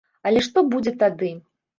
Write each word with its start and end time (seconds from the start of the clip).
Але 0.29 0.39
што 0.45 0.63
будзе 0.71 0.93
тады? 1.03 1.29